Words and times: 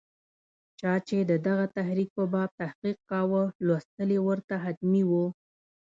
چا 0.79 0.93
چې 1.07 1.17
د 1.29 1.31
دغه 1.47 1.65
تحریک 1.75 2.09
په 2.17 2.23
باب 2.33 2.49
تحقیق 2.61 2.97
کاوه، 3.09 3.43
لوستل 3.65 4.09
یې 4.15 4.19
ورته 4.27 4.55
حتمي 4.63 5.03
وو. 5.09 5.25